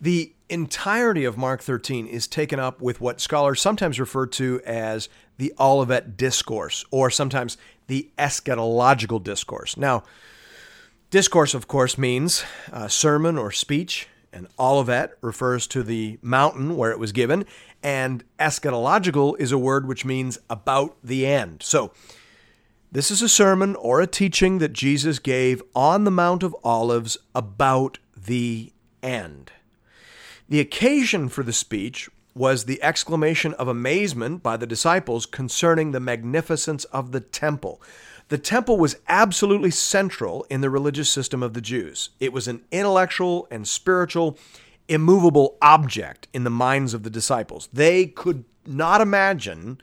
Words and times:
The 0.00 0.32
entirety 0.48 1.24
of 1.24 1.38
Mark 1.38 1.62
13 1.62 2.06
is 2.06 2.26
taken 2.26 2.60
up 2.60 2.80
with 2.80 3.00
what 3.00 3.20
scholars 3.20 3.60
sometimes 3.60 3.98
refer 3.98 4.26
to 4.26 4.60
as 4.66 5.08
the 5.38 5.52
Olivet 5.58 6.16
Discourse, 6.16 6.84
or 6.90 7.10
sometimes 7.10 7.56
the 7.86 8.10
eschatological 8.18 9.22
discourse. 9.22 9.76
Now, 9.76 10.04
discourse, 11.10 11.54
of 11.54 11.68
course, 11.68 11.96
means 11.98 12.44
a 12.72 12.88
sermon 12.88 13.38
or 13.38 13.50
speech, 13.50 14.08
and 14.32 14.48
Olivet 14.58 15.16
refers 15.20 15.66
to 15.68 15.82
the 15.82 16.18
mountain 16.22 16.76
where 16.76 16.90
it 16.90 16.98
was 16.98 17.12
given, 17.12 17.46
and 17.82 18.24
eschatological 18.38 19.38
is 19.38 19.52
a 19.52 19.58
word 19.58 19.86
which 19.86 20.04
means 20.04 20.38
about 20.50 20.96
the 21.02 21.26
end. 21.26 21.62
So, 21.62 21.92
this 22.90 23.10
is 23.10 23.22
a 23.22 23.28
sermon 23.28 23.74
or 23.76 24.00
a 24.00 24.06
teaching 24.06 24.58
that 24.58 24.72
Jesus 24.72 25.18
gave 25.18 25.62
on 25.74 26.04
the 26.04 26.10
Mount 26.12 26.42
of 26.44 26.54
Olives 26.62 27.18
about 27.34 27.98
the 28.16 28.72
end. 29.02 29.50
The 30.48 30.60
occasion 30.60 31.28
for 31.28 31.42
the 31.42 31.52
speech 31.52 32.08
was 32.34 32.64
the 32.64 32.82
exclamation 32.82 33.54
of 33.54 33.68
amazement 33.68 34.42
by 34.42 34.56
the 34.56 34.66
disciples 34.66 35.24
concerning 35.24 35.92
the 35.92 36.00
magnificence 36.00 36.84
of 36.86 37.12
the 37.12 37.20
temple. 37.20 37.80
The 38.28 38.38
temple 38.38 38.78
was 38.78 38.96
absolutely 39.08 39.70
central 39.70 40.44
in 40.50 40.60
the 40.60 40.70
religious 40.70 41.10
system 41.10 41.42
of 41.42 41.54
the 41.54 41.60
Jews. 41.60 42.10
It 42.20 42.32
was 42.32 42.48
an 42.48 42.64
intellectual 42.70 43.46
and 43.50 43.68
spiritual, 43.68 44.38
immovable 44.88 45.56
object 45.62 46.28
in 46.32 46.44
the 46.44 46.50
minds 46.50 46.92
of 46.94 47.04
the 47.04 47.10
disciples. 47.10 47.68
They 47.72 48.06
could 48.06 48.44
not 48.66 49.00
imagine 49.00 49.80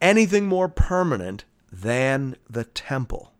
anything 0.00 0.46
more 0.46 0.68
permanent 0.68 1.44
than 1.70 2.36
the 2.48 2.64
temple. 2.64 3.32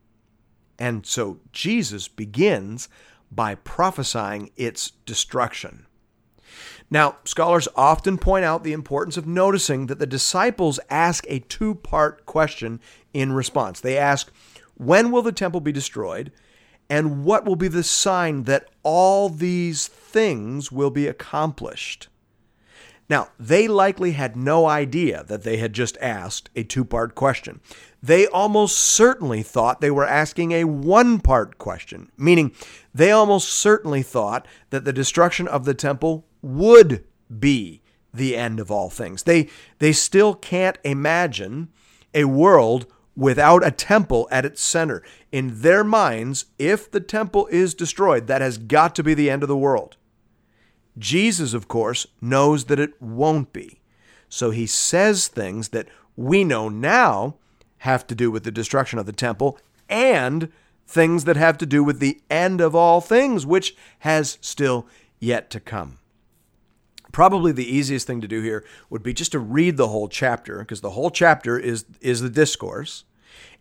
And 0.78 1.06
so 1.06 1.41
Jesus 1.53 2.08
begins 2.08 2.89
by 3.30 3.55
prophesying 3.55 4.50
its 4.56 4.91
destruction. 5.06 5.86
Now, 6.91 7.16
scholars 7.25 7.69
often 7.77 8.19
point 8.19 8.44
out 8.44 8.64
the 8.64 8.72
importance 8.72 9.16
of 9.16 9.27
noticing 9.27 9.86
that 9.86 9.98
the 9.98 10.06
disciples 10.06 10.78
ask 10.91 11.24
a 11.28 11.41
two 11.41 11.74
part 11.74 12.27
question 12.27 12.80
in 13.12 13.33
response. 13.33 13.80
They 13.80 13.97
ask, 13.97 14.33
When 14.74 15.11
will 15.11 15.22
the 15.22 15.33
temple 15.33 15.61
be 15.61 15.72
destroyed? 15.72 16.33
And 16.91 17.24
what 17.24 17.47
will 17.47 17.56
be 17.56 17.69
the 17.69 17.83
sign 17.83 18.44
that 18.44 18.69
all 18.83 19.28
these 19.28 19.86
things 19.89 20.70
will 20.70 20.91
be 20.91 21.06
accomplished? 21.06 22.08
Now, 23.08 23.28
they 23.39 23.69
likely 23.69 24.12
had 24.12 24.36
no 24.36 24.67
idea 24.67 25.24
that 25.24 25.42
they 25.42 25.58
had 25.58 25.72
just 25.72 25.98
asked 26.00 26.50
a 26.56 26.62
two 26.62 26.84
part 26.84 27.14
question. 27.14 27.61
They 28.02 28.27
almost 28.27 28.78
certainly 28.78 29.42
thought 29.42 29.80
they 29.80 29.91
were 29.91 30.06
asking 30.06 30.52
a 30.52 30.64
one 30.64 31.20
part 31.20 31.58
question, 31.58 32.11
meaning 32.17 32.52
they 32.94 33.11
almost 33.11 33.48
certainly 33.48 34.02
thought 34.02 34.46
that 34.70 34.84
the 34.84 34.92
destruction 34.92 35.46
of 35.46 35.64
the 35.64 35.74
temple 35.74 36.27
would 36.42 37.04
be 37.38 37.82
the 38.12 38.36
end 38.36 38.60
of 38.60 38.70
all 38.70 38.90
things. 38.90 39.22
They, 39.22 39.48
they 39.78 39.92
still 39.92 40.34
can't 40.34 40.78
imagine 40.84 41.68
a 42.12 42.24
world 42.24 42.86
without 43.17 43.67
a 43.67 43.70
temple 43.70 44.28
at 44.30 44.44
its 44.44 44.62
center. 44.62 45.02
In 45.30 45.62
their 45.62 45.84
minds, 45.84 46.46
if 46.58 46.90
the 46.90 47.00
temple 47.00 47.46
is 47.48 47.74
destroyed, 47.74 48.27
that 48.27 48.40
has 48.40 48.58
got 48.58 48.94
to 48.96 49.02
be 49.02 49.14
the 49.14 49.30
end 49.30 49.42
of 49.42 49.48
the 49.48 49.56
world. 49.56 49.96
Jesus, 50.98 51.55
of 51.55 51.68
course, 51.68 52.06
knows 52.20 52.67
that 52.67 52.80
it 52.80 53.00
won't 53.00 53.52
be. 53.52 53.80
So 54.28 54.50
he 54.50 54.67
says 54.67 55.28
things 55.28 55.70
that 55.70 55.88
we 56.17 56.44
know 56.44 56.68
now 56.68 57.36
have 57.78 58.06
to 58.06 58.14
do 58.14 58.30
with 58.30 58.44
the 58.44 58.50
destruction 58.50 58.98
of 58.98 59.06
the 59.06 59.12
temple 59.12 59.58
and 59.88 60.50
things 60.86 61.24
that 61.24 61.36
have 61.36 61.58
to 61.58 61.67
do 61.67 61.83
with 61.83 61.98
the 61.98 62.20
end 62.30 62.61
of 62.61 62.74
all 62.74 63.00
things, 63.00 63.46
which 63.46 63.77
has 64.00 64.38
still 64.40 64.86
yet 65.18 65.50
to 65.50 65.61
come. 65.61 65.98
Probably 67.12 67.52
the 67.52 67.70
easiest 67.70 68.06
thing 68.06 68.20
to 68.20 68.28
do 68.28 68.40
here 68.40 68.64
would 68.90 69.02
be 69.02 69.12
just 69.12 69.33
to 69.33 69.39
read 69.39 69.77
the 69.77 69.89
whole 69.89 70.08
chapter, 70.08 70.58
because 70.58 70.80
the 70.80 70.90
whole 70.90 71.11
chapter 71.11 71.58
is, 71.58 71.84
is 72.00 72.20
the 72.20 72.30
discourse, 72.30 73.05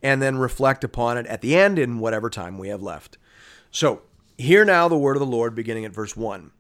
and 0.02 0.22
then 0.22 0.38
reflect 0.38 0.84
upon 0.84 1.18
it 1.18 1.26
at 1.28 1.42
the 1.42 1.56
end 1.56 1.78
in 1.78 2.00
whatever 2.00 2.30
time 2.30 2.58
we 2.58 2.70
have 2.70 2.82
left. 2.82 3.18
So, 3.70 4.02
hear 4.38 4.66
now 4.66 4.88
the 4.88 4.98
word 4.98 5.16
of 5.16 5.20
the 5.20 5.26
Lord 5.26 5.54
beginning 5.54 5.86
at 5.86 5.94
verse 5.94 6.18
1. 6.18 6.52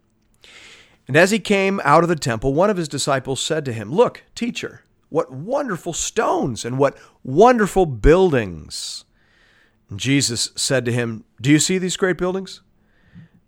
And 1.08 1.18
as 1.18 1.32
he 1.32 1.40
came 1.40 1.82
out 1.84 2.04
of 2.04 2.10
the 2.10 2.16
temple, 2.16 2.54
one 2.54 2.70
of 2.70 2.78
his 2.78 2.88
disciples 2.88 3.42
said 3.42 3.66
to 3.66 3.74
him, 3.74 3.92
Look, 3.92 4.24
teacher, 4.36 4.84
what 5.10 5.32
wonderful 5.32 5.94
stones 5.94 6.64
and 6.64 6.78
what 6.78 6.98
wonderful 7.24 7.86
buildings. 7.86 9.04
And 9.90 10.00
Jesus 10.00 10.52
said 10.56 10.86
to 10.86 10.92
him, 10.92 11.26
Do 11.42 11.52
you 11.52 11.60
see 11.60 11.78
these 11.78 11.98
great 11.98 12.18
buildings? 12.18 12.62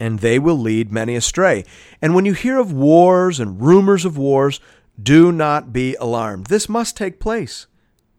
and 0.00 0.18
they 0.18 0.38
will 0.38 0.58
lead 0.58 0.92
many 0.92 1.14
astray. 1.14 1.64
And 2.02 2.14
when 2.14 2.24
you 2.24 2.32
hear 2.32 2.58
of 2.58 2.72
wars 2.72 3.40
and 3.40 3.60
rumors 3.60 4.04
of 4.04 4.18
wars, 4.18 4.60
do 5.00 5.32
not 5.32 5.72
be 5.72 5.94
alarmed. 5.96 6.46
This 6.46 6.68
must 6.68 6.96
take 6.96 7.20
place, 7.20 7.66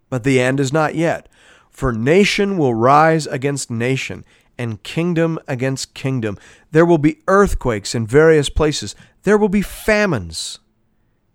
but 0.09 0.23
the 0.23 0.39
end 0.39 0.59
is 0.59 0.73
not 0.73 0.95
yet. 0.95 1.29
For 1.69 1.91
nation 1.91 2.57
will 2.57 2.73
rise 2.73 3.27
against 3.27 3.69
nation, 3.69 4.23
and 4.57 4.83
kingdom 4.83 5.39
against 5.47 5.93
kingdom. 5.93 6.37
There 6.71 6.85
will 6.85 6.97
be 6.97 7.21
earthquakes 7.27 7.93
in 7.93 8.07
various 8.07 8.49
places. 8.49 8.95
There 9.23 9.37
will 9.37 9.49
be 9.49 9.61
famines. 9.61 10.59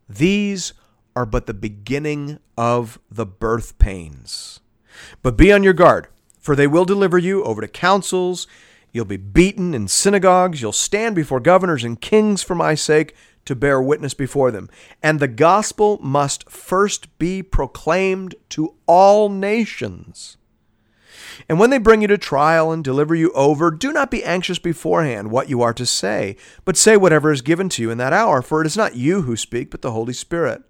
These 0.08 0.72
are 1.14 1.26
but 1.26 1.46
the 1.46 1.54
beginning 1.54 2.38
of 2.56 2.98
the 3.10 3.26
birth 3.26 3.78
pains. 3.78 4.60
But 5.22 5.36
be 5.36 5.52
on 5.52 5.62
your 5.62 5.72
guard, 5.72 6.08
for 6.38 6.56
they 6.56 6.66
will 6.66 6.84
deliver 6.84 7.18
you 7.18 7.42
over 7.44 7.60
to 7.60 7.68
councils 7.68 8.46
You'll 8.92 9.04
be 9.04 9.16
beaten 9.16 9.74
in 9.74 9.88
synagogues. 9.88 10.60
You'll 10.60 10.72
stand 10.72 11.14
before 11.14 11.40
governors 11.40 11.84
and 11.84 12.00
kings 12.00 12.42
for 12.42 12.54
my 12.54 12.74
sake 12.74 13.14
to 13.44 13.54
bear 13.54 13.80
witness 13.80 14.14
before 14.14 14.50
them. 14.50 14.68
And 15.02 15.18
the 15.18 15.28
gospel 15.28 15.98
must 16.02 16.50
first 16.50 17.16
be 17.18 17.42
proclaimed 17.42 18.34
to 18.50 18.74
all 18.86 19.28
nations. 19.28 20.36
And 21.48 21.58
when 21.58 21.70
they 21.70 21.78
bring 21.78 22.02
you 22.02 22.08
to 22.08 22.18
trial 22.18 22.70
and 22.70 22.84
deliver 22.84 23.14
you 23.14 23.32
over, 23.32 23.70
do 23.70 23.92
not 23.92 24.10
be 24.10 24.24
anxious 24.24 24.58
beforehand 24.58 25.30
what 25.30 25.48
you 25.48 25.62
are 25.62 25.72
to 25.72 25.86
say, 25.86 26.36
but 26.64 26.76
say 26.76 26.96
whatever 26.96 27.32
is 27.32 27.42
given 27.42 27.68
to 27.70 27.82
you 27.82 27.90
in 27.90 27.98
that 27.98 28.12
hour, 28.12 28.42
for 28.42 28.60
it 28.60 28.66
is 28.66 28.76
not 28.76 28.96
you 28.96 29.22
who 29.22 29.36
speak, 29.36 29.70
but 29.70 29.82
the 29.82 29.92
Holy 29.92 30.12
Spirit. 30.12 30.62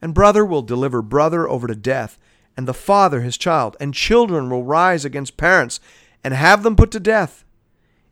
And 0.00 0.14
brother 0.14 0.44
will 0.44 0.62
deliver 0.62 1.02
brother 1.02 1.48
over 1.48 1.66
to 1.66 1.74
death, 1.74 2.18
and 2.56 2.68
the 2.68 2.74
father 2.74 3.20
his 3.20 3.36
child, 3.36 3.76
and 3.80 3.92
children 3.92 4.48
will 4.48 4.64
rise 4.64 5.04
against 5.04 5.36
parents 5.36 5.80
and 6.22 6.34
have 6.34 6.62
them 6.62 6.76
put 6.76 6.90
to 6.92 7.00
death. 7.00 7.44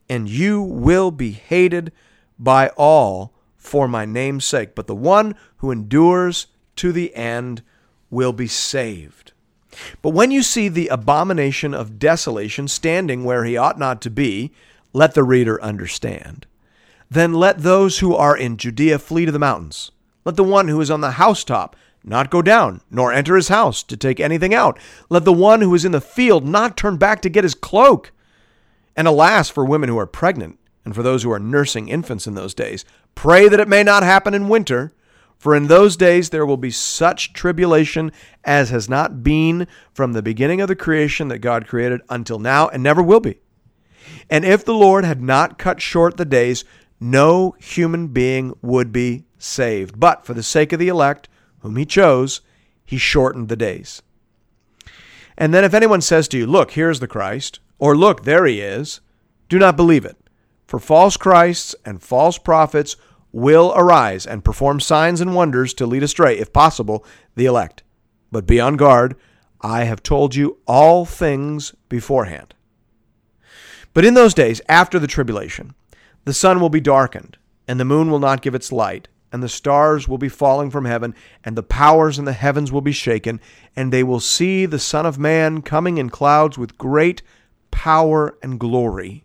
And 0.08 0.28
you 0.28 0.62
will 0.62 1.10
be 1.10 1.32
hated 1.32 1.92
by 2.38 2.68
all 2.76 3.34
for 3.56 3.86
my 3.86 4.04
name's 4.04 4.44
sake. 4.44 4.74
But 4.74 4.86
the 4.86 4.94
one 4.94 5.34
who 5.58 5.70
endures 5.70 6.46
to 6.76 6.92
the 6.92 7.14
end 7.14 7.62
will 8.10 8.32
be 8.32 8.46
saved. 8.46 9.32
But 10.00 10.10
when 10.10 10.30
you 10.30 10.42
see 10.42 10.68
the 10.68 10.88
abomination 10.88 11.74
of 11.74 11.98
desolation 11.98 12.68
standing 12.68 13.24
where 13.24 13.44
he 13.44 13.56
ought 13.56 13.78
not 13.78 14.00
to 14.02 14.10
be, 14.10 14.52
let 14.92 15.14
the 15.14 15.24
reader 15.24 15.62
understand. 15.62 16.46
Then 17.10 17.34
let 17.34 17.58
those 17.58 17.98
who 17.98 18.14
are 18.14 18.36
in 18.36 18.56
Judea 18.56 18.98
flee 18.98 19.26
to 19.26 19.32
the 19.32 19.38
mountains. 19.38 19.90
Let 20.24 20.36
the 20.36 20.44
one 20.44 20.68
who 20.68 20.80
is 20.80 20.90
on 20.90 21.00
the 21.00 21.12
housetop 21.12 21.76
not 22.08 22.30
go 22.30 22.42
down, 22.42 22.80
nor 22.90 23.12
enter 23.12 23.36
his 23.36 23.48
house 23.48 23.82
to 23.84 23.96
take 23.96 24.18
anything 24.18 24.54
out. 24.54 24.78
Let 25.10 25.24
the 25.24 25.32
one 25.32 25.60
who 25.60 25.74
is 25.74 25.84
in 25.84 25.92
the 25.92 26.00
field 26.00 26.46
not 26.46 26.76
turn 26.76 26.96
back 26.96 27.20
to 27.22 27.28
get 27.28 27.44
his 27.44 27.54
cloak. 27.54 28.12
And 28.96 29.06
alas, 29.06 29.48
for 29.48 29.64
women 29.64 29.88
who 29.88 29.98
are 29.98 30.06
pregnant, 30.06 30.58
and 30.84 30.94
for 30.94 31.02
those 31.02 31.22
who 31.22 31.30
are 31.30 31.38
nursing 31.38 31.88
infants 31.88 32.26
in 32.26 32.34
those 32.34 32.54
days, 32.54 32.84
pray 33.14 33.48
that 33.48 33.60
it 33.60 33.68
may 33.68 33.82
not 33.82 34.02
happen 34.02 34.34
in 34.34 34.48
winter, 34.48 34.92
For 35.38 35.54
in 35.54 35.68
those 35.68 35.96
days 35.96 36.30
there 36.30 36.44
will 36.44 36.56
be 36.56 36.72
such 36.72 37.32
tribulation 37.32 38.10
as 38.44 38.70
has 38.70 38.88
not 38.88 39.22
been 39.22 39.68
from 39.92 40.12
the 40.12 40.22
beginning 40.22 40.60
of 40.60 40.68
the 40.68 40.76
creation 40.76 41.28
that 41.28 41.38
God 41.38 41.68
created 41.68 42.00
until 42.08 42.40
now, 42.40 42.68
and 42.68 42.82
never 42.82 43.02
will 43.02 43.20
be. 43.20 43.38
And 44.28 44.44
if 44.44 44.64
the 44.64 44.74
Lord 44.74 45.04
had 45.04 45.22
not 45.22 45.58
cut 45.58 45.80
short 45.80 46.16
the 46.16 46.24
days, 46.24 46.64
no 46.98 47.54
human 47.60 48.08
being 48.08 48.52
would 48.62 48.90
be 48.90 49.24
saved. 49.38 50.00
But 50.00 50.26
for 50.26 50.34
the 50.34 50.42
sake 50.42 50.72
of 50.72 50.80
the 50.80 50.88
elect, 50.88 51.28
whom 51.60 51.76
he 51.76 51.84
chose, 51.84 52.40
he 52.84 52.98
shortened 52.98 53.48
the 53.48 53.56
days. 53.56 54.02
And 55.36 55.54
then 55.54 55.64
if 55.64 55.74
anyone 55.74 56.00
says 56.00 56.28
to 56.28 56.38
you, 56.38 56.46
Look, 56.46 56.72
here's 56.72 57.00
the 57.00 57.06
Christ, 57.06 57.60
or 57.78 57.96
Look, 57.96 58.24
there 58.24 58.46
he 58.46 58.60
is, 58.60 59.00
do 59.48 59.58
not 59.58 59.76
believe 59.76 60.04
it. 60.04 60.16
For 60.66 60.78
false 60.78 61.16
Christs 61.16 61.74
and 61.84 62.02
false 62.02 62.38
prophets 62.38 62.96
will 63.32 63.72
arise 63.76 64.26
and 64.26 64.44
perform 64.44 64.80
signs 64.80 65.20
and 65.20 65.34
wonders 65.34 65.72
to 65.74 65.86
lead 65.86 66.02
astray, 66.02 66.38
if 66.38 66.52
possible, 66.52 67.04
the 67.36 67.46
elect. 67.46 67.82
But 68.30 68.46
be 68.46 68.60
on 68.60 68.76
guard. 68.76 69.16
I 69.60 69.84
have 69.84 70.02
told 70.02 70.34
you 70.34 70.58
all 70.66 71.04
things 71.04 71.74
beforehand. 71.88 72.54
But 73.94 74.04
in 74.04 74.14
those 74.14 74.34
days, 74.34 74.60
after 74.68 74.98
the 74.98 75.06
tribulation, 75.06 75.74
the 76.24 76.34
sun 76.34 76.60
will 76.60 76.68
be 76.68 76.80
darkened, 76.80 77.38
and 77.66 77.80
the 77.80 77.84
moon 77.84 78.10
will 78.10 78.18
not 78.18 78.42
give 78.42 78.54
its 78.54 78.70
light, 78.70 79.08
and 79.32 79.42
the 79.42 79.48
stars 79.48 80.08
will 80.08 80.18
be 80.18 80.28
falling 80.28 80.70
from 80.70 80.84
heaven, 80.84 81.14
and 81.44 81.56
the 81.56 81.62
powers 81.62 82.18
in 82.18 82.24
the 82.24 82.32
heavens 82.32 82.72
will 82.72 82.80
be 82.80 82.92
shaken, 82.92 83.40
and 83.76 83.92
they 83.92 84.02
will 84.02 84.20
see 84.20 84.66
the 84.66 84.78
Son 84.78 85.04
of 85.06 85.18
Man 85.18 85.62
coming 85.62 85.98
in 85.98 86.10
clouds 86.10 86.56
with 86.56 86.78
great 86.78 87.22
power 87.70 88.38
and 88.42 88.58
glory. 88.58 89.24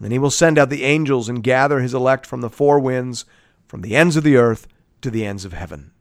Then 0.00 0.10
he 0.10 0.18
will 0.18 0.30
send 0.30 0.58
out 0.58 0.70
the 0.70 0.84
angels 0.84 1.28
and 1.28 1.42
gather 1.42 1.80
his 1.80 1.94
elect 1.94 2.26
from 2.26 2.40
the 2.40 2.50
four 2.50 2.78
winds, 2.80 3.24
from 3.66 3.82
the 3.82 3.96
ends 3.96 4.16
of 4.16 4.24
the 4.24 4.36
earth 4.36 4.66
to 5.02 5.10
the 5.10 5.24
ends 5.24 5.44
of 5.44 5.52
heaven. 5.52 5.92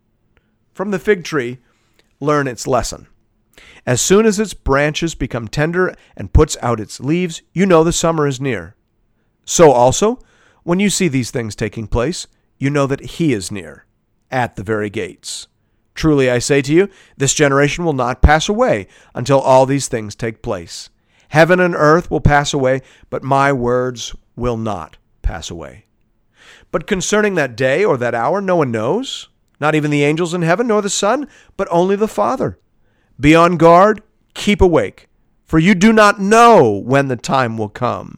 From 0.74 0.92
the 0.92 1.00
fig 1.00 1.24
tree, 1.24 1.60
learn 2.20 2.48
its 2.48 2.68
lesson. 2.68 3.08
As 3.86 4.02
soon 4.02 4.26
as 4.26 4.40
its 4.40 4.54
branches 4.54 5.14
become 5.14 5.48
tender 5.48 5.94
and 6.16 6.34
puts 6.34 6.58
out 6.62 6.80
its 6.80 7.00
leaves, 7.00 7.42
you 7.54 7.66
know 7.66 7.84
the 7.84 7.92
summer 7.92 8.28
is 8.28 8.42
near. 8.42 8.76
So 9.46 9.72
also, 9.72 10.20
when 10.64 10.80
you 10.80 10.90
see 10.90 11.08
these 11.08 11.32
things 11.32 11.56
taking 11.56 11.88
place, 11.88 12.28
you 12.58 12.70
know 12.70 12.88
that 12.88 13.02
he 13.02 13.34
is 13.34 13.52
near, 13.52 13.86
at 14.32 14.56
the 14.56 14.64
very 14.64 14.90
gates. 14.90 15.48
Truly 15.96 16.30
I 16.30 16.40
say 16.40 16.62
to 16.62 16.74
you, 16.74 16.90
this 17.18 17.34
generation 17.34 17.86
will 17.86 17.94
not 17.94 18.22
pass 18.22 18.50
away 18.50 18.88
until 19.14 19.40
all 19.40 19.66
these 19.66 19.88
things 19.88 20.16
take 20.16 20.42
place. 20.42 20.90
Heaven 21.30 21.60
and 21.60 21.76
earth 21.76 22.10
will 22.10 22.22
pass 22.22 22.54
away, 22.54 22.82
but 23.10 23.24
my 23.24 23.52
words 23.52 24.16
will 24.36 24.58
not 24.58 24.98
pass 25.22 25.50
away. 25.50 25.86
But 26.72 26.88
concerning 26.88 27.36
that 27.36 27.56
day 27.56 27.86
or 27.86 27.98
that 27.98 28.16
hour, 28.16 28.42
no 28.42 28.56
one 28.56 28.72
knows, 28.72 29.30
not 29.60 29.76
even 29.76 29.92
the 29.92 30.04
angels 30.04 30.34
in 30.34 30.42
heaven, 30.42 30.68
nor 30.68 30.82
the 30.82 30.90
Son, 30.90 31.28
but 31.56 31.68
only 31.72 31.96
the 31.96 32.08
Father. 32.08 32.60
Be 33.20 33.36
on 33.36 33.58
guard, 33.58 34.02
keep 34.34 34.62
awake, 34.62 35.08
for 35.46 35.60
you 35.60 35.76
do 35.76 35.94
not 35.94 36.20
know 36.20 36.72
when 36.72 37.08
the 37.08 37.16
time 37.16 37.58
will 37.58 37.70
come. 37.70 38.18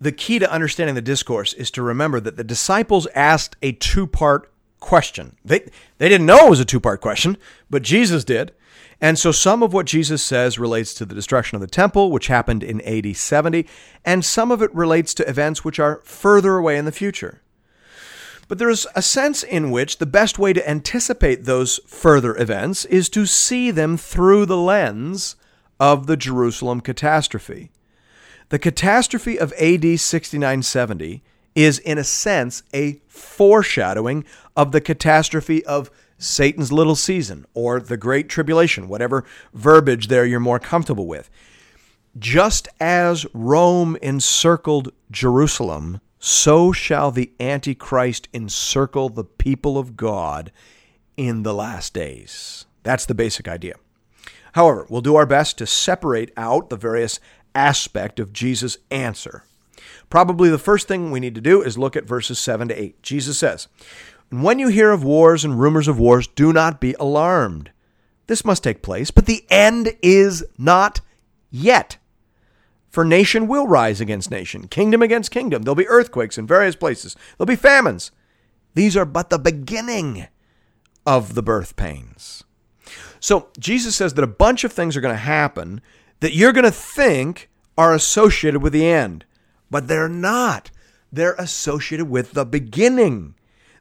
the 0.00 0.12
key 0.12 0.38
to 0.38 0.50
understanding 0.50 0.94
the 0.94 1.02
discourse 1.02 1.52
is 1.52 1.70
to 1.72 1.82
remember 1.82 2.20
that 2.20 2.36
the 2.36 2.44
disciples 2.44 3.06
asked 3.14 3.56
a 3.62 3.72
two 3.72 4.06
part 4.06 4.50
question. 4.80 5.36
They, 5.44 5.70
they 5.98 6.08
didn't 6.08 6.26
know 6.26 6.46
it 6.46 6.50
was 6.50 6.60
a 6.60 6.64
two 6.64 6.80
part 6.80 7.00
question, 7.00 7.36
but 7.68 7.82
Jesus 7.82 8.24
did. 8.24 8.52
And 9.02 9.18
so 9.18 9.32
some 9.32 9.62
of 9.62 9.72
what 9.72 9.86
Jesus 9.86 10.22
says 10.22 10.58
relates 10.58 10.92
to 10.94 11.06
the 11.06 11.14
destruction 11.14 11.56
of 11.56 11.62
the 11.62 11.66
temple, 11.66 12.10
which 12.10 12.26
happened 12.26 12.62
in 12.62 12.82
AD 12.82 13.16
70, 13.16 13.66
and 14.04 14.24
some 14.24 14.50
of 14.50 14.60
it 14.60 14.74
relates 14.74 15.14
to 15.14 15.28
events 15.28 15.64
which 15.64 15.78
are 15.78 16.02
further 16.04 16.56
away 16.56 16.76
in 16.76 16.84
the 16.84 16.92
future. 16.92 17.40
But 18.46 18.58
there 18.58 18.68
is 18.68 18.86
a 18.94 19.00
sense 19.00 19.42
in 19.42 19.70
which 19.70 19.98
the 19.98 20.06
best 20.06 20.38
way 20.38 20.52
to 20.52 20.68
anticipate 20.68 21.44
those 21.44 21.78
further 21.86 22.36
events 22.36 22.84
is 22.86 23.08
to 23.10 23.24
see 23.24 23.70
them 23.70 23.96
through 23.96 24.44
the 24.46 24.56
lens 24.56 25.36
of 25.78 26.06
the 26.06 26.16
Jerusalem 26.16 26.80
catastrophe. 26.80 27.70
The 28.50 28.58
catastrophe 28.58 29.38
of 29.38 29.52
AD 29.52 30.00
6970 30.00 31.22
is, 31.54 31.78
in 31.78 31.98
a 31.98 32.04
sense, 32.04 32.64
a 32.74 33.00
foreshadowing 33.06 34.24
of 34.56 34.72
the 34.72 34.80
catastrophe 34.80 35.64
of 35.64 35.88
Satan's 36.18 36.72
little 36.72 36.96
season, 36.96 37.46
or 37.54 37.78
the 37.78 37.96
Great 37.96 38.28
Tribulation, 38.28 38.88
whatever 38.88 39.24
verbiage 39.54 40.08
there 40.08 40.26
you're 40.26 40.40
more 40.40 40.58
comfortable 40.58 41.06
with. 41.06 41.30
Just 42.18 42.68
as 42.80 43.24
Rome 43.32 43.96
encircled 44.02 44.92
Jerusalem, 45.12 46.00
so 46.18 46.72
shall 46.72 47.12
the 47.12 47.30
Antichrist 47.38 48.28
encircle 48.34 49.10
the 49.10 49.24
people 49.24 49.78
of 49.78 49.96
God 49.96 50.50
in 51.16 51.44
the 51.44 51.54
last 51.54 51.94
days. 51.94 52.66
That's 52.82 53.06
the 53.06 53.14
basic 53.14 53.46
idea. 53.46 53.76
However, 54.54 54.86
we'll 54.88 55.00
do 55.00 55.14
our 55.14 55.26
best 55.26 55.58
to 55.58 55.66
separate 55.66 56.32
out 56.36 56.70
the 56.70 56.76
various 56.76 57.20
aspect 57.54 58.20
of 58.20 58.32
Jesus' 58.32 58.78
answer. 58.90 59.44
Probably 60.08 60.48
the 60.50 60.58
first 60.58 60.88
thing 60.88 61.10
we 61.10 61.20
need 61.20 61.34
to 61.34 61.40
do 61.40 61.62
is 61.62 61.78
look 61.78 61.96
at 61.96 62.04
verses 62.04 62.38
7 62.38 62.68
to 62.68 62.82
8. 62.82 63.02
Jesus 63.02 63.38
says, 63.38 63.68
when 64.30 64.60
you 64.60 64.68
hear 64.68 64.92
of 64.92 65.02
wars 65.02 65.44
and 65.44 65.60
rumors 65.60 65.88
of 65.88 65.98
wars, 65.98 66.28
do 66.28 66.52
not 66.52 66.80
be 66.80 66.94
alarmed. 67.00 67.72
This 68.28 68.44
must 68.44 68.62
take 68.62 68.80
place, 68.80 69.10
but 69.10 69.26
the 69.26 69.44
end 69.50 69.96
is 70.02 70.44
not 70.56 71.00
yet. 71.50 71.96
For 72.88 73.04
nation 73.04 73.48
will 73.48 73.66
rise 73.66 74.00
against 74.00 74.30
nation, 74.30 74.68
kingdom 74.68 75.02
against 75.02 75.32
kingdom. 75.32 75.62
There'll 75.62 75.74
be 75.74 75.88
earthquakes 75.88 76.38
in 76.38 76.46
various 76.46 76.76
places, 76.76 77.16
there'll 77.36 77.46
be 77.46 77.56
famines. 77.56 78.12
These 78.74 78.96
are 78.96 79.04
but 79.04 79.30
the 79.30 79.38
beginning 79.38 80.28
of 81.04 81.34
the 81.34 81.42
birth 81.42 81.74
pains. 81.74 82.44
So 83.18 83.48
Jesus 83.58 83.96
says 83.96 84.14
that 84.14 84.22
a 84.22 84.28
bunch 84.28 84.62
of 84.62 84.72
things 84.72 84.96
are 84.96 85.00
going 85.00 85.14
to 85.14 85.20
happen 85.20 85.80
that 86.20 86.34
you're 86.34 86.52
going 86.52 86.64
to 86.64 86.70
think 86.70 87.48
are 87.76 87.94
associated 87.94 88.62
with 88.62 88.72
the 88.72 88.86
end, 88.86 89.24
but 89.70 89.88
they're 89.88 90.08
not. 90.08 90.70
They're 91.12 91.34
associated 91.34 92.08
with 92.08 92.32
the 92.32 92.44
beginning. 92.44 93.34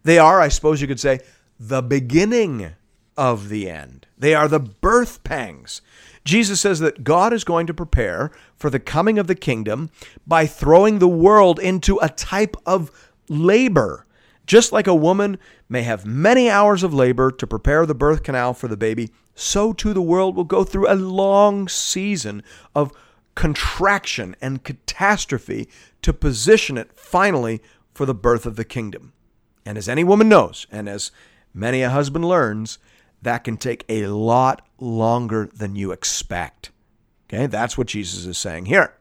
They 0.04 0.18
are, 0.18 0.42
I 0.42 0.48
suppose 0.48 0.82
you 0.82 0.88
could 0.88 1.00
say, 1.00 1.20
the 1.60 1.82
beginning 1.82 2.74
of 3.18 3.50
the 3.50 3.70
end. 3.70 4.08
They 4.18 4.34
are 4.34 4.48
the 4.48 4.60
birth 4.60 5.24
pangs. 5.24 5.82
Jesus 6.24 6.62
says 6.62 6.80
that 6.80 7.04
God 7.04 7.34
is 7.34 7.44
going 7.44 7.68
to 7.68 7.74
prepare 7.74 8.32
for 8.56 8.70
the 8.70 8.80
coming 8.80 9.20
of 9.20 9.28
the 9.28 9.36
kingdom 9.36 9.90
by 10.26 10.46
throwing 10.46 11.00
the 11.00 11.08
world 11.08 11.60
into 11.60 12.00
a 12.02 12.10
type 12.10 12.56
of 12.66 12.92
labor. 13.28 14.06
Just 14.50 14.72
like 14.72 14.88
a 14.88 14.96
woman 14.96 15.38
may 15.70 15.84
have 15.84 16.08
many 16.08 16.50
hours 16.50 16.82
of 16.82 16.92
labor 16.92 17.30
to 17.30 17.46
prepare 17.46 17.86
the 17.86 17.94
birth 17.94 18.24
canal 18.24 18.56
for 18.56 18.68
the 18.68 18.76
baby, 18.76 19.12
so 19.36 19.74
too 19.74 19.94
the 19.94 20.02
world 20.02 20.36
will 20.36 20.44
go 20.44 20.64
through 20.64 20.92
a 20.92 20.96
long 20.96 21.68
season 21.68 22.42
of 22.74 22.92
contraction 23.36 24.36
and 24.42 24.64
catastrophe 24.64 25.70
to 26.02 26.12
position 26.12 26.80
it 26.80 26.92
finally 26.96 27.62
for 27.94 28.08
the 28.08 28.16
birth 28.16 28.48
of 28.48 28.56
the 28.56 28.66
kingdom. 28.66 29.14
And 29.68 29.78
as 29.78 29.88
any 29.88 30.04
woman 30.04 30.28
knows, 30.28 30.66
and 30.72 30.90
as 30.90 31.12
many 31.54 31.84
a 31.84 31.92
husband 31.92 32.26
learns, 32.26 32.80
that 33.22 33.44
can 33.44 33.56
take 33.56 33.86
a 33.88 34.08
lot 34.08 34.68
longer 34.80 35.48
than 35.54 35.76
you 35.76 35.92
expect. 35.92 36.72
Okay, 37.32 37.46
that's 37.46 37.78
what 37.78 37.86
Jesus 37.86 38.26
is 38.26 38.40
saying 38.40 38.66
here. 38.66 38.96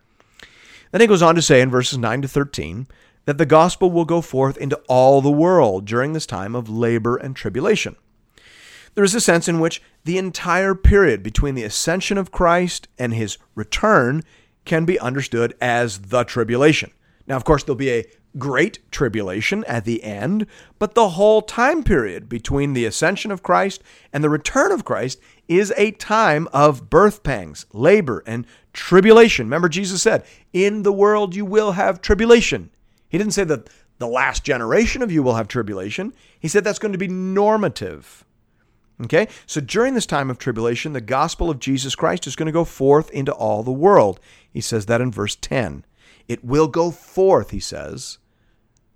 Then 0.90 1.00
he 1.00 1.06
goes 1.06 1.22
on 1.22 1.36
to 1.36 1.42
say 1.42 1.62
in 1.62 1.70
verses 1.70 1.96
9 1.96 2.20
to 2.20 2.28
13 2.28 2.86
that 3.28 3.36
the 3.36 3.44
gospel 3.44 3.90
will 3.90 4.06
go 4.06 4.22
forth 4.22 4.56
into 4.56 4.80
all 4.88 5.20
the 5.20 5.30
world 5.30 5.84
during 5.84 6.14
this 6.14 6.24
time 6.24 6.54
of 6.54 6.70
labor 6.70 7.18
and 7.18 7.36
tribulation. 7.36 7.94
There 8.94 9.04
is 9.04 9.14
a 9.14 9.20
sense 9.20 9.48
in 9.48 9.60
which 9.60 9.82
the 10.04 10.16
entire 10.16 10.74
period 10.74 11.22
between 11.22 11.54
the 11.54 11.62
ascension 11.62 12.16
of 12.16 12.32
Christ 12.32 12.88
and 12.98 13.12
his 13.12 13.36
return 13.54 14.22
can 14.64 14.86
be 14.86 14.98
understood 14.98 15.52
as 15.60 15.98
the 15.98 16.24
tribulation. 16.24 16.90
Now, 17.26 17.36
of 17.36 17.44
course, 17.44 17.62
there'll 17.62 17.76
be 17.76 17.90
a 17.90 18.06
great 18.38 18.78
tribulation 18.90 19.62
at 19.64 19.84
the 19.84 20.02
end, 20.04 20.46
but 20.78 20.94
the 20.94 21.10
whole 21.10 21.42
time 21.42 21.84
period 21.84 22.30
between 22.30 22.72
the 22.72 22.86
ascension 22.86 23.30
of 23.30 23.42
Christ 23.42 23.82
and 24.10 24.24
the 24.24 24.30
return 24.30 24.72
of 24.72 24.86
Christ 24.86 25.20
is 25.48 25.70
a 25.76 25.90
time 25.90 26.48
of 26.50 26.88
birth 26.88 27.22
pangs, 27.22 27.66
labor, 27.74 28.22
and 28.26 28.46
tribulation. 28.72 29.44
Remember, 29.44 29.68
Jesus 29.68 30.00
said, 30.00 30.24
In 30.54 30.82
the 30.82 30.94
world 30.94 31.36
you 31.36 31.44
will 31.44 31.72
have 31.72 32.00
tribulation. 32.00 32.70
He 33.08 33.18
didn't 33.18 33.32
say 33.34 33.44
that 33.44 33.68
the 33.98 34.06
last 34.06 34.44
generation 34.44 35.02
of 35.02 35.10
you 35.10 35.22
will 35.22 35.34
have 35.34 35.48
tribulation. 35.48 36.12
He 36.38 36.48
said 36.48 36.64
that's 36.64 36.78
going 36.78 36.92
to 36.92 36.98
be 36.98 37.08
normative. 37.08 38.24
Okay? 39.04 39.28
So 39.46 39.60
during 39.60 39.94
this 39.94 40.06
time 40.06 40.30
of 40.30 40.38
tribulation, 40.38 40.92
the 40.92 41.00
gospel 41.00 41.50
of 41.50 41.58
Jesus 41.58 41.94
Christ 41.94 42.26
is 42.26 42.36
going 42.36 42.46
to 42.46 42.52
go 42.52 42.64
forth 42.64 43.10
into 43.10 43.32
all 43.32 43.62
the 43.62 43.72
world. 43.72 44.20
He 44.50 44.60
says 44.60 44.86
that 44.86 45.00
in 45.00 45.10
verse 45.10 45.36
10. 45.36 45.84
It 46.26 46.44
will 46.44 46.68
go 46.68 46.90
forth, 46.90 47.50
he 47.50 47.60
says, 47.60 48.18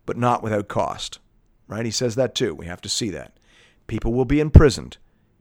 but 0.05 0.19
not 0.19 0.43
without 0.43 0.69
cost. 0.69 1.19
Right? 1.67 1.87
He 1.87 1.91
says 1.91 2.15
that 2.17 2.35
too. 2.35 2.55
We 2.55 2.67
have 2.67 2.83
to 2.83 2.89
see 2.89 3.11
that. 3.11 3.39
People 3.87 4.13
will 4.13 4.25
be 4.25 4.41
imprisoned. 4.41 4.99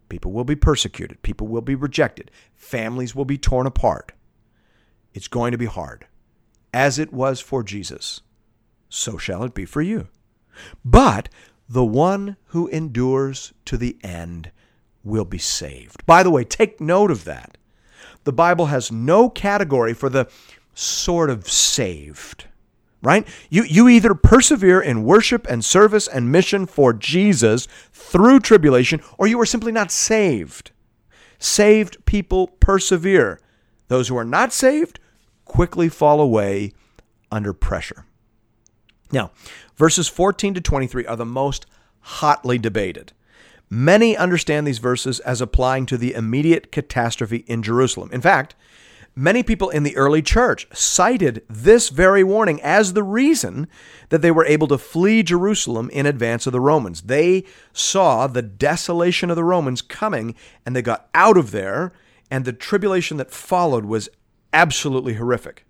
People 0.07 0.31
will 0.31 0.43
be 0.43 0.55
persecuted. 0.55 1.21
People 1.21 1.47
will 1.47 1.61
be 1.61 1.75
rejected. 1.75 2.31
Families 2.55 3.15
will 3.15 3.25
be 3.25 3.37
torn 3.37 3.67
apart. 3.67 4.13
It's 5.13 5.27
going 5.27 5.51
to 5.51 5.57
be 5.57 5.65
hard. 5.65 6.05
As 6.73 6.97
it 6.97 7.11
was 7.11 7.41
for 7.41 7.63
Jesus, 7.63 8.21
so 8.93 9.17
shall 9.17 9.43
it 9.43 9.53
be 9.53 9.65
for 9.65 9.81
you. 9.81 10.09
But 10.83 11.29
the 11.67 11.85
one 11.85 12.35
who 12.47 12.67
endures 12.67 13.53
to 13.65 13.77
the 13.77 13.97
end 14.03 14.51
will 15.03 15.23
be 15.25 15.37
saved. 15.37 16.05
By 16.05 16.21
the 16.23 16.29
way, 16.29 16.43
take 16.43 16.81
note 16.81 17.09
of 17.09 17.23
that. 17.23 17.57
The 18.25 18.33
Bible 18.33 18.67
has 18.67 18.91
no 18.91 19.29
category 19.29 19.93
for 19.93 20.09
the 20.09 20.29
sort 20.73 21.29
of 21.29 21.49
saved, 21.49 22.45
right? 23.01 23.25
You, 23.49 23.63
you 23.63 23.87
either 23.87 24.13
persevere 24.13 24.81
in 24.81 25.03
worship 25.03 25.47
and 25.49 25.63
service 25.63 26.07
and 26.07 26.31
mission 26.31 26.65
for 26.65 26.91
Jesus 26.91 27.67
through 27.93 28.41
tribulation, 28.41 29.01
or 29.17 29.25
you 29.25 29.39
are 29.39 29.45
simply 29.45 29.71
not 29.71 29.91
saved. 29.91 30.71
Saved 31.39 32.05
people 32.05 32.47
persevere. 32.47 33.39
Those 33.87 34.09
who 34.09 34.17
are 34.17 34.25
not 34.25 34.51
saved 34.51 34.99
quickly 35.45 35.87
fall 35.87 36.19
away 36.19 36.73
under 37.31 37.53
pressure. 37.53 38.05
Now, 39.11 39.31
verses 39.75 40.07
14 40.07 40.53
to 40.55 40.61
23 40.61 41.05
are 41.05 41.15
the 41.15 41.25
most 41.25 41.65
hotly 42.01 42.57
debated. 42.57 43.13
Many 43.69 44.17
understand 44.17 44.67
these 44.67 44.79
verses 44.79 45.19
as 45.21 45.39
applying 45.39 45.85
to 45.87 45.97
the 45.97 46.13
immediate 46.13 46.71
catastrophe 46.71 47.45
in 47.47 47.63
Jerusalem. 47.63 48.09
In 48.11 48.19
fact, 48.19 48.55
many 49.15 49.43
people 49.43 49.69
in 49.69 49.83
the 49.83 49.95
early 49.95 50.21
church 50.21 50.67
cited 50.73 51.41
this 51.49 51.89
very 51.89 52.23
warning 52.23 52.61
as 52.61 52.93
the 52.93 53.03
reason 53.03 53.67
that 54.09 54.21
they 54.21 54.31
were 54.31 54.45
able 54.45 54.67
to 54.67 54.77
flee 54.77 55.23
Jerusalem 55.23 55.89
in 55.91 56.05
advance 56.05 56.45
of 56.45 56.53
the 56.53 56.59
Romans. 56.59 57.03
They 57.03 57.45
saw 57.71 58.27
the 58.27 58.41
desolation 58.41 59.29
of 59.29 59.37
the 59.37 59.43
Romans 59.43 59.81
coming 59.81 60.35
and 60.65 60.75
they 60.75 60.81
got 60.81 61.09
out 61.13 61.37
of 61.37 61.51
there, 61.51 61.93
and 62.29 62.43
the 62.43 62.53
tribulation 62.53 63.17
that 63.17 63.31
followed 63.31 63.85
was 63.85 64.09
absolutely 64.53 65.13
horrific. 65.13 65.65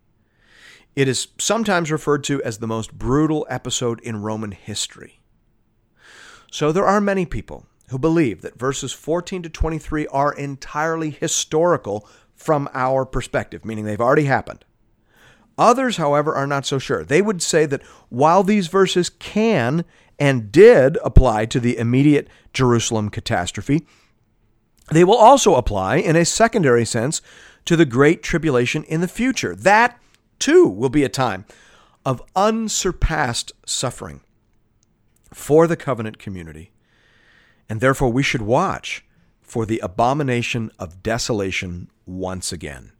It 0.96 1.08
is 1.08 1.30
sometimes 1.40 1.92
referred 1.92 2.24
to 2.26 2.44
as 2.44 2.58
the 2.58 2.68
most 2.68 2.94
brutal 2.94 3.48
episode 3.50 4.02
in 4.02 4.22
Roman 4.22 4.52
history. 4.52 5.20
So 6.52 6.72
there 6.72 6.86
are 6.86 7.00
many 7.00 7.26
people 7.26 7.66
who 7.90 7.98
believe 7.98 8.42
that 8.42 8.60
verses 8.60 8.92
14 8.92 9.44
to 9.44 9.50
23 9.50 10.08
are 10.08 10.34
entirely 10.34 11.12
historical 11.12 12.08
from 12.36 12.70
our 12.74 13.06
perspective, 13.06 13.64
meaning 13.64 13.86
they've 13.86 14.02
already 14.02 14.26
happened. 14.26 14.66
Others, 15.58 15.98
however, 15.98 16.34
are 16.36 16.48
not 16.48 16.66
so 16.66 16.80
sure. 16.80 17.04
They 17.04 17.22
would 17.22 17.42
say 17.42 17.66
that 17.68 17.84
while 18.10 18.44
these 18.44 18.68
verses 18.68 19.10
can 19.10 19.86
and 20.18 20.52
did 20.52 20.98
apply 21.04 21.46
to 21.48 21.60
the 21.60 21.78
immediate 21.78 22.28
Jerusalem 22.54 23.10
catastrophe, 23.10 23.86
they 24.92 25.04
will 25.04 25.16
also 25.16 25.56
apply 25.56 25.98
in 25.98 26.16
a 26.16 26.26
secondary 26.26 26.86
sense 26.86 27.22
to 27.66 27.76
the 27.76 27.86
great 27.86 28.24
tribulation 28.24 28.84
in 28.86 29.02
the 29.02 29.08
future. 29.08 29.56
That, 29.56 30.01
too, 30.42 30.68
will 30.68 30.90
be 30.90 31.04
a 31.04 31.10
time 31.10 31.46
of 32.06 32.22
unsurpassed 32.36 33.52
suffering 33.66 34.22
for 35.34 35.68
the 35.68 35.78
covenant 35.78 36.18
community. 36.20 36.72
And 37.70 37.80
therefore, 37.80 38.12
we 38.12 38.24
should 38.24 38.42
watch 38.42 39.06
for 39.42 39.66
the 39.66 39.80
abomination 39.80 40.72
of 40.78 41.04
desolation 41.04 41.90
once 42.06 42.52
again. 42.52 42.92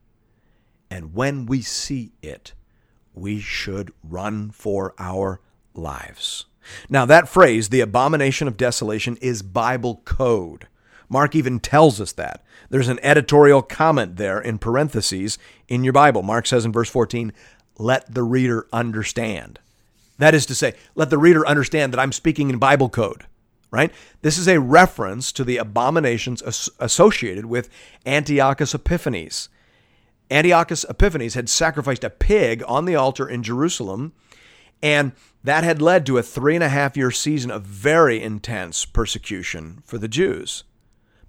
And 0.90 1.14
when 1.14 1.46
we 1.46 1.62
see 1.62 2.14
it, 2.22 2.54
we 3.14 3.40
should 3.40 3.92
run 4.04 4.52
for 4.52 4.94
our 4.98 5.42
lives. 5.74 6.46
Now, 6.90 7.06
that 7.06 7.28
phrase, 7.28 7.70
the 7.70 7.82
abomination 7.82 8.48
of 8.48 8.58
desolation, 8.58 9.18
is 9.18 9.42
Bible 9.42 10.02
code. 10.06 10.68
Mark 11.12 11.36
even 11.36 11.60
tells 11.60 12.00
us 12.00 12.14
that. 12.14 12.42
There's 12.70 12.88
an 12.88 13.00
editorial 13.04 13.62
comment 13.62 14.16
there 14.16 14.40
in 14.40 14.58
parentheses 14.58 15.38
in 15.68 15.84
your 15.84 15.92
Bible. 15.92 16.24
Mark 16.24 16.48
says 16.48 16.64
in 16.64 16.72
verse 16.72 16.90
14, 16.90 17.34
let 17.78 18.14
the 18.14 18.24
reader 18.24 18.66
understand. 18.72 19.60
That 20.20 20.34
is 20.34 20.46
to 20.46 20.56
say, 20.56 20.74
let 20.96 21.10
the 21.10 21.18
reader 21.18 21.46
understand 21.46 21.92
that 21.92 22.00
I'm 22.00 22.14
speaking 22.14 22.50
in 22.50 22.60
Bible 22.60 22.88
code, 22.88 23.26
right? 23.72 23.92
This 24.22 24.38
is 24.38 24.48
a 24.48 24.62
reference 24.62 25.34
to 25.34 25.44
the 25.44 25.58
abominations 25.58 26.42
as- 26.42 26.70
associated 26.80 27.46
with 27.46 27.68
Antiochus 28.06 28.74
Epiphanes. 28.74 29.50
Antiochus 30.30 30.86
Epiphanes 30.86 31.34
had 31.34 31.50
sacrificed 31.50 32.06
a 32.06 32.10
pig 32.10 32.64
on 32.70 32.86
the 32.86 32.96
altar 32.96 33.28
in 33.28 33.44
Jerusalem, 33.44 34.14
and 34.82 35.12
that 35.44 35.66
had 35.66 35.82
led 35.82 36.06
to 36.06 36.18
a 36.18 36.24
three 36.24 36.56
and 36.56 36.64
a 36.64 36.70
half 36.70 36.96
year 36.96 37.12
season 37.12 37.52
of 37.52 37.64
very 37.64 38.22
intense 38.22 38.86
persecution 38.86 39.84
for 39.84 39.98
the 39.98 40.08
Jews. 40.08 40.64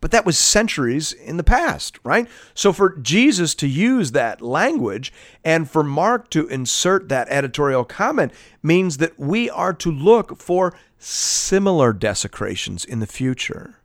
But 0.02 0.10
that 0.10 0.26
was 0.26 0.36
centuries 0.36 1.12
in 1.12 1.36
the 1.36 1.44
past, 1.44 1.96
right? 2.02 2.28
So 2.54 2.72
for 2.72 2.96
Jesus 2.96 3.54
to 3.54 3.68
use 3.68 4.10
that 4.10 4.42
language 4.42 5.12
and 5.44 5.70
for 5.70 5.84
Mark 5.84 6.28
to 6.30 6.48
insert 6.48 7.08
that 7.08 7.28
editorial 7.30 7.84
comment 7.84 8.32
means 8.64 8.96
that 8.96 9.16
we 9.16 9.48
are 9.48 9.72
to 9.74 9.92
look 9.92 10.36
for 10.38 10.74
similar 10.98 11.92
desecrations 11.92 12.84
in 12.84 12.98
the 12.98 13.06
future 13.06 13.76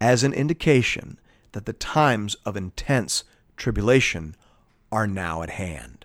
as 0.00 0.22
an 0.22 0.32
indication 0.32 1.18
that 1.50 1.66
the 1.66 1.72
times 1.72 2.36
of 2.46 2.56
intense 2.56 3.24
tribulation 3.56 4.36
are 4.92 5.08
now 5.08 5.42
at 5.42 5.50
hand. 5.50 5.99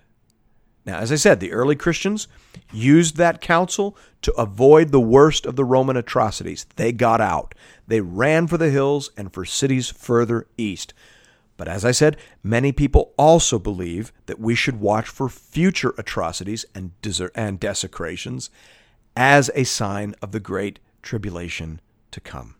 Now, 0.86 0.98
as 1.00 1.12
I 1.12 1.15
said, 1.15 1.39
the 1.39 1.51
early 1.51 1.75
Christians 1.75 2.27
used 2.72 3.18
that 3.18 3.42
counsel 3.42 3.98
to 4.22 4.34
avoid 4.34 4.92
the 4.92 5.00
worst 5.00 5.46
of 5.46 5.56
the 5.56 5.65
Roman 5.65 5.98
atrocities. 5.98 6.65
They 6.75 6.92
got 6.92 7.22
out. 7.22 7.56
They 7.88 8.01
ran 8.01 8.48
for 8.48 8.58
the 8.58 8.70
hills 8.70 9.10
and 9.18 9.34
for 9.34 9.46
cities 9.46 9.89
further 9.89 10.48
east. 10.58 10.94
But 11.58 11.68
as 11.68 11.86
I 11.86 11.92
said, 11.92 12.18
many 12.44 12.72
people 12.72 13.13
also 13.18 13.58
believe 13.58 14.12
that 14.25 14.39
we 14.39 14.56
should 14.56 14.80
watch 14.80 15.08
for 15.08 15.30
future 15.30 15.96
atrocities 15.98 16.65
and, 16.75 16.92
and 17.34 17.60
desecrations 17.60 18.50
as 19.15 19.50
a 19.56 19.63
sign 19.63 20.15
of 20.22 20.32
the 20.32 20.39
great 20.39 20.80
tribulation 21.01 21.80
to 22.12 22.20
come. 22.20 22.56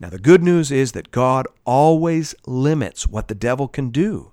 Now, 0.00 0.08
the 0.10 0.18
good 0.18 0.42
news 0.42 0.72
is 0.72 0.92
that 0.92 1.10
God 1.10 1.46
always 1.64 2.34
limits 2.46 3.06
what 3.06 3.28
the 3.28 3.34
devil 3.34 3.68
can 3.68 3.90
do. 3.90 4.32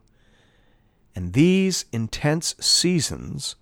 And 1.15 1.33
these 1.33 1.85
intense 1.91 2.55
seasons 2.59 3.55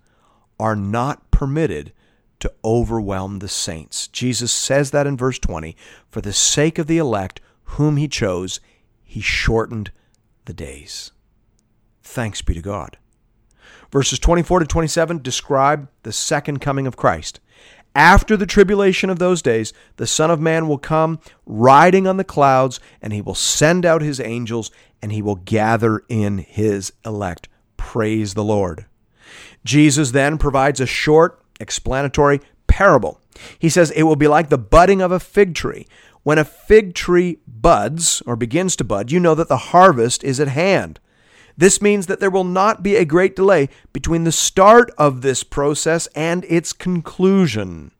are 0.59 0.75
not 0.75 1.29
permitted 1.29 1.93
to 2.39 2.51
overwhelm 2.65 3.39
the 3.39 3.47
saints. 3.47 4.07
Jesus 4.07 4.51
says 4.51 4.91
that 4.91 5.07
in 5.07 5.15
verse 5.15 5.39
20 5.39 5.77
For 6.09 6.19
the 6.19 6.33
sake 6.33 6.77
of 6.77 6.87
the 6.87 6.97
elect 6.97 7.39
whom 7.63 7.97
he 7.97 8.07
chose, 8.07 8.59
he 9.03 9.21
shortened 9.21 9.91
the 10.45 10.53
days. 10.53 11.11
Thanks 12.01 12.41
be 12.41 12.53
to 12.53 12.61
God. 12.61 12.97
Verses 13.91 14.19
24 14.19 14.59
to 14.59 14.65
27 14.65 15.21
describe 15.21 15.87
the 16.01 16.11
second 16.11 16.59
coming 16.59 16.87
of 16.87 16.97
Christ. 16.97 17.39
After 17.95 18.35
the 18.35 18.47
tribulation 18.47 19.11
of 19.11 19.19
those 19.19 19.43
days, 19.43 19.71
the 19.97 20.07
Son 20.07 20.31
of 20.31 20.39
Man 20.39 20.67
will 20.67 20.79
come 20.79 21.19
riding 21.45 22.07
on 22.07 22.17
the 22.17 22.23
clouds, 22.23 22.79
and 23.01 23.13
he 23.13 23.21
will 23.21 23.35
send 23.35 23.85
out 23.85 24.01
his 24.01 24.19
angels, 24.19 24.71
and 25.03 25.11
he 25.11 25.21
will 25.21 25.35
gather 25.35 26.01
in 26.07 26.37
his 26.37 26.93
elect. 27.05 27.49
Praise 27.75 28.35
the 28.35 28.43
Lord. 28.43 28.85
Jesus 29.65 30.11
then 30.11 30.37
provides 30.37 30.79
a 30.79 30.85
short, 30.85 31.43
explanatory 31.59 32.39
parable. 32.67 33.19
He 33.59 33.67
says 33.67 33.91
it 33.91 34.03
will 34.03 34.15
be 34.15 34.29
like 34.29 34.47
the 34.47 34.57
budding 34.57 35.01
of 35.01 35.11
a 35.11 35.19
fig 35.19 35.55
tree. 35.55 35.87
When 36.23 36.37
a 36.37 36.45
fig 36.45 36.95
tree 36.95 37.39
buds 37.45 38.21
or 38.25 38.37
begins 38.37 38.77
to 38.77 38.85
bud, 38.85 39.11
you 39.11 39.19
know 39.19 39.35
that 39.35 39.49
the 39.49 39.57
harvest 39.57 40.23
is 40.23 40.39
at 40.39 40.47
hand. 40.47 41.01
This 41.57 41.81
means 41.81 42.07
that 42.07 42.21
there 42.21 42.31
will 42.31 42.45
not 42.45 42.81
be 42.81 42.95
a 42.95 43.03
great 43.03 43.35
delay 43.35 43.67
between 43.91 44.23
the 44.23 44.31
start 44.31 44.89
of 44.97 45.21
this 45.21 45.43
process 45.43 46.07
and 46.15 46.45
its 46.45 46.71
conclusion. 46.71 47.91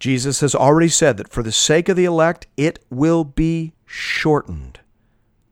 Jesus 0.00 0.40
has 0.40 0.54
already 0.54 0.88
said 0.88 1.16
that 1.16 1.32
for 1.32 1.44
the 1.44 1.52
sake 1.52 1.88
of 1.88 1.96
the 1.96 2.04
elect, 2.04 2.48
it 2.56 2.84
will 2.90 3.22
be 3.22 3.72
shortened. 3.86 4.80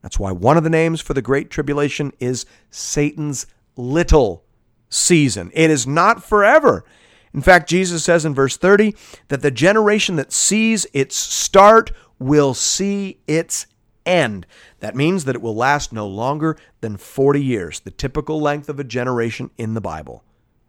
That's 0.04 0.18
why 0.18 0.32
one 0.32 0.58
of 0.58 0.64
the 0.64 0.70
names 0.70 1.00
for 1.00 1.14
the 1.14 1.23
Great 1.23 1.49
Tribulation 1.49 2.12
is 2.20 2.44
Satan's 2.70 3.46
little 3.75 4.44
season. 4.90 5.50
It 5.54 5.70
is 5.70 5.87
not 5.87 6.23
forever. 6.23 6.84
In 7.32 7.40
fact, 7.40 7.70
Jesus 7.70 8.04
says 8.04 8.26
in 8.26 8.34
verse 8.34 8.58
30 8.58 8.94
that 9.28 9.40
the 9.40 9.50
generation 9.50 10.16
that 10.16 10.30
sees 10.30 10.87
its 10.92 11.16
start 11.16 11.90
will 12.18 12.52
see 12.52 13.18
its 13.26 13.66
end. 14.04 14.46
That 14.80 14.94
means 14.94 15.25
that 15.25 15.37
it 15.37 15.40
will 15.40 15.56
last 15.56 15.90
no 15.90 16.06
longer 16.06 16.58
than 16.82 16.99
40 16.99 17.42
years, 17.42 17.80
the 17.80 17.90
typical 17.90 18.38
length 18.38 18.68
of 18.68 18.78
a 18.78 18.84
generation 18.84 19.49
in 19.56 19.73
the 19.73 19.80
Bible. 19.80 20.23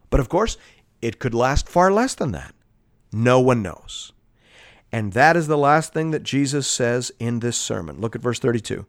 But 0.10 0.22
of 0.22 0.30
course, 0.30 0.58
It 1.02 1.20
could 1.20 1.36
last 1.36 1.68
far 1.68 1.92
less 1.92 2.16
than 2.16 2.32
that. 2.32 2.56
No 3.12 3.40
one 3.40 3.62
knows. 3.62 4.14
And 4.92 5.14
that 5.14 5.36
is 5.38 5.48
the 5.48 5.58
last 5.58 5.94
thing 5.94 6.12
that 6.12 6.24
Jesus 6.24 6.66
says 6.68 7.12
in 7.20 7.42
this 7.42 7.58
sermon. 7.58 8.00
Look 8.00 8.16
at 8.16 8.24
verse 8.24 8.40
32. 8.40 8.88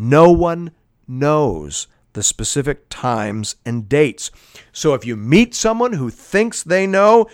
No 0.00 0.30
one 0.30 0.70
knows 1.08 1.88
the 2.12 2.22
specific 2.22 2.88
times 2.88 3.56
and 3.66 3.88
dates. 3.88 4.30
So 4.72 4.94
if 4.94 5.04
you 5.04 5.16
meet 5.16 5.56
someone 5.56 5.94
who 5.94 6.08
thinks 6.08 6.62
they 6.62 6.86
know, 6.86 7.26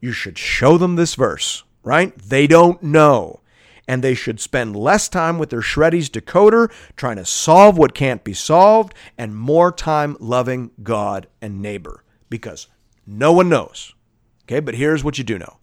you 0.00 0.12
should 0.12 0.38
show 0.38 0.78
them 0.78 0.94
this 0.94 1.16
verse, 1.16 1.64
right? 1.82 2.16
They 2.16 2.46
don't 2.46 2.80
know. 2.80 3.40
And 3.88 4.04
they 4.04 4.14
should 4.14 4.38
spend 4.38 4.76
less 4.76 5.08
time 5.08 5.36
with 5.36 5.50
their 5.50 5.62
Shreddies 5.62 6.08
decoder 6.08 6.72
trying 6.96 7.16
to 7.16 7.24
solve 7.24 7.76
what 7.76 7.92
can't 7.92 8.22
be 8.22 8.34
solved 8.34 8.94
and 9.18 9.36
more 9.36 9.72
time 9.72 10.16
loving 10.20 10.70
God 10.80 11.26
and 11.40 11.60
neighbor 11.60 12.04
because 12.30 12.68
no 13.04 13.32
one 13.32 13.48
knows. 13.48 13.94
Okay, 14.44 14.60
but 14.60 14.76
here's 14.76 15.02
what 15.02 15.18
you 15.18 15.24
do 15.24 15.40
know 15.40 15.58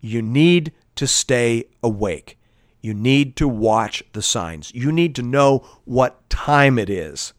you 0.00 0.20
need 0.20 0.72
to 0.96 1.06
stay 1.06 1.64
awake. 1.84 2.36
You 2.84 2.92
need 2.92 3.34
to 3.36 3.48
watch 3.48 4.02
the 4.12 4.20
signs. 4.20 4.70
You 4.74 4.92
need 4.92 5.14
to 5.14 5.22
know 5.22 5.66
what 5.86 6.28
time 6.28 6.78
it 6.78 6.90
is. 6.90 7.32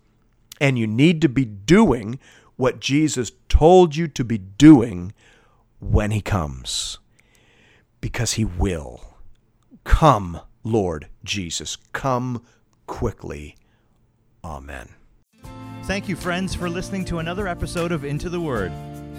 And 0.59 0.79
you 0.79 0.87
need 0.87 1.21
to 1.21 1.29
be 1.29 1.45
doing 1.45 2.17
what 2.55 2.79
Jesus 2.79 3.31
told 3.47 3.95
you 3.95 4.07
to 4.07 4.23
be 4.23 4.39
doing 4.39 5.13
when 5.79 6.09
he 6.09 6.19
comes. 6.19 6.97
Because 8.01 8.33
he 8.33 8.43
will. 8.43 9.17
Come, 9.83 10.41
Lord 10.63 11.09
Jesus. 11.23 11.77
Come 11.93 12.43
quickly. 12.87 13.55
Amen. 14.43 14.95
Thank 15.83 16.09
you, 16.09 16.15
friends, 16.15 16.55
for 16.55 16.71
listening 16.71 17.05
to 17.05 17.19
another 17.19 17.47
episode 17.47 17.91
of 17.91 18.03
Into 18.03 18.29
the 18.29 18.41
Word. 18.41 18.71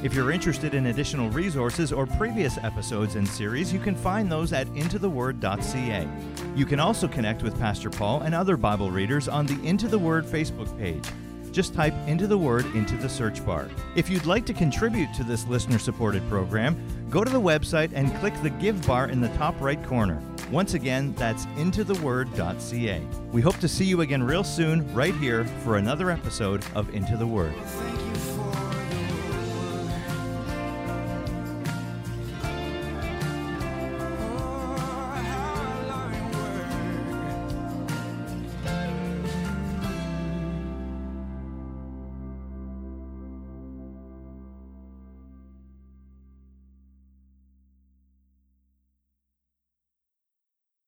If 0.03 0.13
you're 0.13 0.31
interested 0.31 0.75
in 0.75 0.87
additional 0.87 1.31
resources 1.31 1.91
or 1.91 2.07
previous 2.07 2.59
episodes 2.59 3.15
and 3.17 3.27
series, 3.27 3.73
you 3.73 3.81
can 3.81 3.95
find 3.95 4.31
those 4.31 4.53
at 4.53 4.67
intotheword.ca. 4.69 6.09
You 6.55 6.67
can 6.67 6.81
also 6.81 7.09
connect 7.09 7.43
with 7.43 7.59
Pastor 7.59 7.89
Paul 7.89 8.21
and 8.21 8.35
other 8.35 8.57
Bible 8.59 8.91
readers 8.91 9.27
on 9.27 9.47
the 9.47 9.61
Into 9.67 9.89
the 9.89 9.99
Word 9.99 10.27
Facebook 10.27 10.79
page. 10.79 11.05
Just 11.51 11.73
type 11.73 11.95
Into 12.07 12.27
the 12.27 12.37
Word 12.37 12.67
into 12.77 12.97
the 12.99 13.09
search 13.09 13.45
bar. 13.45 13.71
If 13.95 14.11
you'd 14.11 14.27
like 14.27 14.45
to 14.47 14.53
contribute 14.53 15.15
to 15.15 15.25
this 15.25 15.47
listener 15.47 15.79
supported 15.79 16.29
program, 16.29 16.77
go 17.09 17.25
to 17.25 17.31
the 17.31 17.41
website 17.41 17.93
and 17.95 18.15
click 18.17 18.35
the 18.43 18.51
Give 18.51 18.87
bar 18.87 19.09
in 19.09 19.23
the 19.23 19.31
top 19.31 19.59
right 19.61 19.83
corner. 19.85 20.23
Once 20.51 20.75
again, 20.75 21.15
that's 21.15 21.47
intotheword.ca. 21.57 23.01
We 23.33 23.41
hope 23.41 23.59
to 23.59 23.69
see 23.69 23.87
you 23.87 24.03
again 24.03 24.23
real 24.23 24.45
soon, 24.45 24.93
right 24.95 25.15
here, 25.17 25.45
for 25.65 25.79
another 25.79 26.11
episode 26.11 26.63
of 26.75 26.95
Into 26.95 27.17
the 27.17 27.27
Word. 27.27 27.55